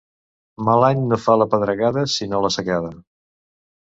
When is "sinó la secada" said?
2.15-2.91